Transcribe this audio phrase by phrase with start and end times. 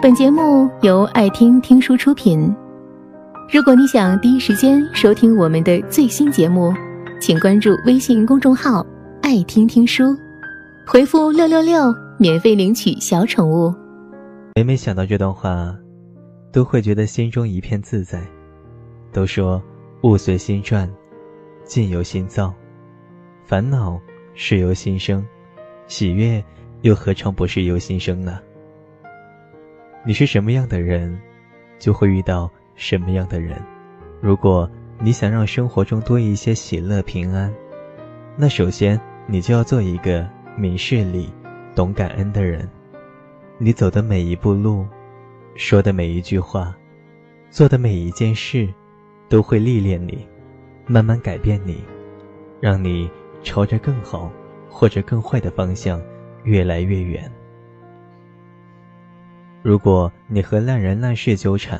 [0.00, 2.54] 本节目由爱听听书出品。
[3.52, 6.72] 如果你想第一时间收听我们的最新节目，
[7.20, 8.86] 请关注微信公众号
[9.22, 10.16] “爱听听书”，
[10.86, 13.74] 回复“六六六”免费领取小宠物。
[14.54, 15.76] 每每想到这段话，
[16.52, 18.22] 都会觉得心中一片自在。
[19.12, 19.60] 都说
[20.02, 20.88] 物随心转，
[21.64, 22.54] 境由心造，
[23.44, 24.00] 烦恼
[24.34, 25.26] 是由心生，
[25.88, 26.42] 喜悦
[26.82, 28.38] 又何尝不是由心生呢？
[30.08, 31.20] 你是什么样的人，
[31.78, 33.60] 就会遇到什么样的人。
[34.22, 34.66] 如果
[34.98, 37.54] 你想让生活中多一些喜乐平安，
[38.34, 40.26] 那首先你就要做一个
[40.56, 41.30] 明事理、
[41.74, 42.66] 懂感恩的人。
[43.58, 44.86] 你走的每一步路，
[45.56, 46.74] 说的每一句话，
[47.50, 48.66] 做的每一件事，
[49.28, 50.26] 都会历练你，
[50.86, 51.84] 慢慢改变你，
[52.62, 53.10] 让你
[53.42, 54.32] 朝着更好
[54.70, 56.00] 或者更坏的方向
[56.44, 57.30] 越来越远。
[59.68, 61.78] 如果你和烂人烂事纠缠，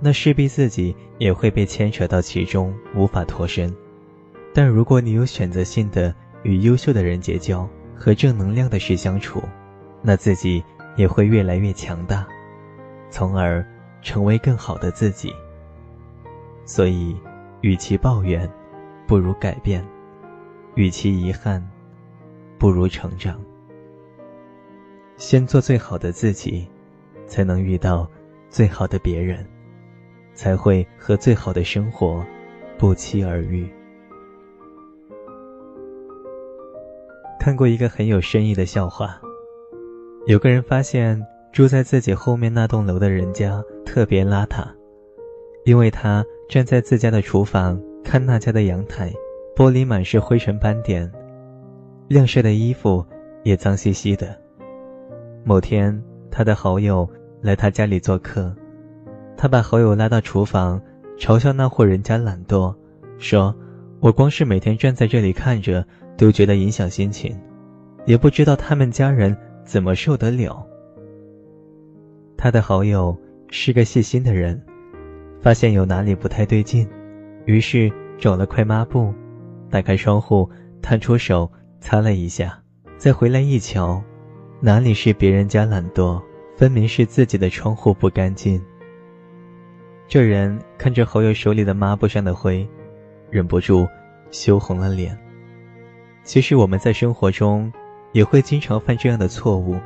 [0.00, 3.72] 那势必自己也会被牵扯到其中，无法脱身。
[4.52, 9.40] 但如果你有选择性的与优秀的人结交，和正能量的事相处，
[10.02, 10.60] 那自己
[10.96, 12.26] 也会越来越强大，
[13.10, 13.64] 从而
[14.02, 15.32] 成为更好的自己。
[16.64, 17.16] 所以，
[17.60, 18.50] 与其抱怨，
[19.06, 19.80] 不如改变；
[20.74, 21.64] 与其遗憾，
[22.58, 23.40] 不如成长。
[25.16, 26.68] 先做最好的自己。
[27.30, 28.10] 才能遇到
[28.48, 29.46] 最好的别人，
[30.34, 32.22] 才会和最好的生活
[32.76, 33.66] 不期而遇。
[37.38, 39.20] 看过一个很有深意的笑话：
[40.26, 44.66] 有个人发现住在自己后面那栋楼的人家特别邋遢，
[45.64, 49.10] 因为他站在自家的厨房看那家的阳台，
[49.54, 51.10] 玻璃满是灰尘斑点，
[52.08, 53.06] 晾晒的衣服
[53.44, 54.36] 也脏兮兮的。
[55.44, 57.08] 某天，他的好友。
[57.42, 58.54] 来他家里做客，
[59.36, 60.80] 他把好友拉到厨房，
[61.18, 62.74] 嘲笑那户人家懒惰，
[63.18, 63.54] 说
[64.00, 65.84] ：“我光是每天站在这里看着，
[66.16, 67.34] 都觉得影响心情，
[68.04, 70.66] 也不知道他们家人怎么受得了。”
[72.36, 73.16] 他的好友
[73.50, 74.60] 是个细心的人，
[75.40, 76.86] 发现有哪里不太对劲，
[77.46, 79.12] 于是找了块抹布，
[79.70, 80.48] 打开窗户，
[80.82, 82.58] 探出手擦了一下，
[82.98, 84.02] 再回来一瞧，
[84.60, 86.20] 哪里是别人家懒惰。
[86.60, 88.62] 分明是自己的窗户不干净。
[90.06, 92.68] 这人看着好友手里的抹布上的灰，
[93.30, 93.88] 忍不住
[94.30, 95.18] 羞红了脸。
[96.22, 97.72] 其实我们在生活中
[98.12, 99.80] 也会经常犯这样的错误，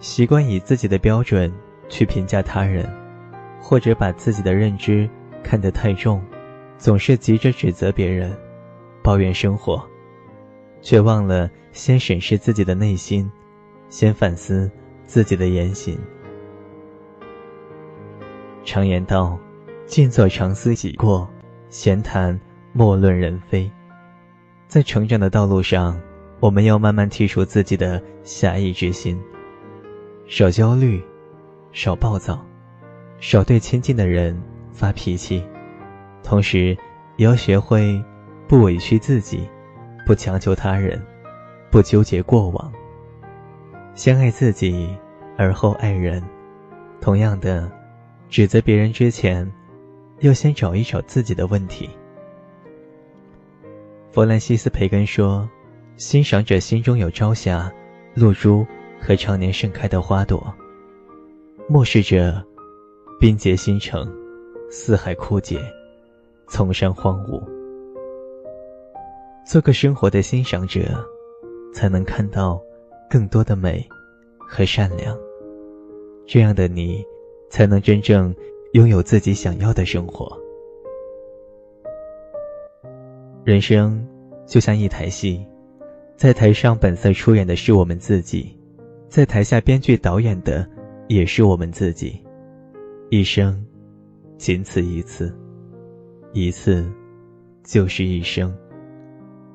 [0.00, 1.52] 习惯以自己的标准
[1.90, 2.90] 去评价他人，
[3.60, 5.06] 或者把自己的认知
[5.42, 6.24] 看得太重，
[6.78, 8.34] 总是急着指责别人，
[9.02, 9.86] 抱怨生活，
[10.80, 13.30] 却忘了先审视自己的内心，
[13.90, 14.70] 先反思
[15.06, 15.98] 自己的言行。
[18.64, 19.38] 常言道
[19.86, 21.28] ：“静坐常思己过，
[21.68, 22.38] 闲谈
[22.72, 23.70] 莫论人非。”
[24.66, 26.00] 在成长的道路上，
[26.40, 29.20] 我们要慢慢剔除自己的狭义之心，
[30.26, 31.02] 少焦虑，
[31.72, 32.44] 少暴躁，
[33.20, 34.36] 少对亲近的人
[34.72, 35.44] 发脾气，
[36.22, 36.76] 同时
[37.16, 38.02] 也要学会
[38.48, 39.46] 不委屈自己，
[40.06, 41.00] 不强求他人，
[41.70, 42.72] 不纠结过往。
[43.94, 44.88] 先爱自己，
[45.36, 46.22] 而后爱人。
[47.00, 47.70] 同样的。
[48.30, 49.48] 指责别人之前，
[50.18, 51.88] 要先找一找自己的问题。
[54.10, 55.48] 弗兰西斯·培根说
[55.98, 57.70] ：“欣赏者心中有朝霞、
[58.12, 58.66] 露珠
[59.00, 60.40] 和常年盛开的花朵；
[61.68, 62.44] 漠视者，
[63.20, 64.12] 冰结星城，
[64.68, 65.60] 四海枯竭，
[66.48, 67.40] 丛山荒芜。
[69.46, 70.80] 做个生活的欣赏者，
[71.72, 72.60] 才能看到
[73.14, 73.86] 更多的美
[74.38, 75.16] 和善良。
[76.26, 77.02] 这样的你。”
[77.54, 78.34] 才能真正
[78.72, 80.36] 拥有自己想要的生活。
[83.44, 84.04] 人生
[84.44, 85.46] 就像一台戏，
[86.16, 88.58] 在台上本色出演的是我们自己，
[89.08, 90.68] 在台下编剧导演的
[91.06, 92.20] 也是我们自己。
[93.08, 93.64] 一生
[94.36, 95.32] 仅此一次，
[96.32, 96.84] 一次
[97.62, 98.52] 就是一生，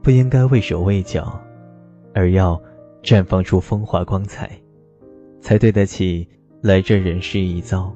[0.00, 1.36] 不应该畏手畏脚，
[2.14, 2.54] 而要
[3.02, 4.50] 绽放出风华光彩，
[5.40, 6.28] 才对得起。
[6.62, 7.90] 来这人世一遭，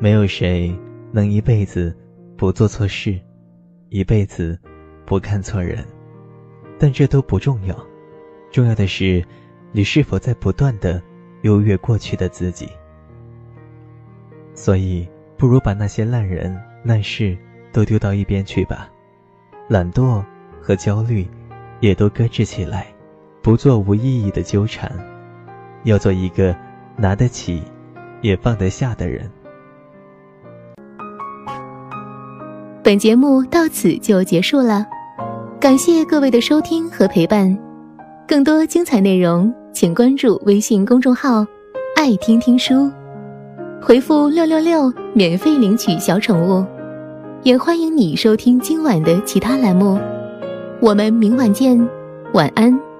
[0.00, 0.74] 没有谁
[1.10, 1.94] 能一辈子
[2.38, 3.20] 不做错事，
[3.90, 4.58] 一辈子
[5.04, 5.84] 不看错人，
[6.78, 7.76] 但这都不重要，
[8.50, 9.22] 重要的是
[9.72, 11.02] 你是否在不断的
[11.42, 12.66] 优越过去的自己。
[14.54, 17.36] 所以，不如把那些烂人烂事
[17.74, 18.90] 都丢到一边去吧，
[19.68, 20.24] 懒惰
[20.62, 21.28] 和焦虑
[21.82, 22.86] 也都搁置起来，
[23.42, 24.88] 不做无意义的纠缠。
[25.82, 26.54] 要做一个
[26.96, 27.60] 拿得起，
[28.20, 29.28] 也放得下的人。
[32.84, 34.86] 本节目到此就结束了，
[35.58, 37.58] 感谢各位的收听和陪伴。
[38.28, 41.44] 更多精彩内容，请关注微信公众号
[41.98, 42.88] “爱听听书”，
[43.82, 46.64] 回复“六六六”免费领取小宠物。
[47.42, 49.98] 也欢迎你收听今晚的其他栏目。
[50.82, 51.78] 我们明晚见，
[52.34, 52.91] 晚安。